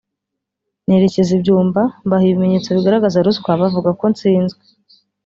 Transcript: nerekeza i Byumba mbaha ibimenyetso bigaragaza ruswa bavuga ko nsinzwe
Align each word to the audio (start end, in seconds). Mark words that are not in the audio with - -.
nerekeza 0.87 1.31
i 1.37 1.41
Byumba 1.41 1.81
mbaha 2.05 2.23
ibimenyetso 2.27 2.69
bigaragaza 2.77 3.23
ruswa 3.25 3.51
bavuga 3.61 3.89
ko 3.99 4.05
nsinzwe 4.13 4.61